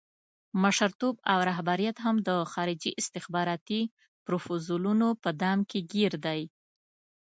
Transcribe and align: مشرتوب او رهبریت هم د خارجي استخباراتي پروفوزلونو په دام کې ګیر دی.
مشرتوب 0.61 1.15
او 1.31 1.39
رهبریت 1.49 1.97
هم 2.05 2.15
د 2.27 2.29
خارجي 2.53 2.91
استخباراتي 3.01 3.81
پروفوزلونو 4.25 5.07
په 5.23 5.29
دام 5.41 5.59
کې 5.69 5.79
ګیر 5.93 6.13
دی. 6.25 6.41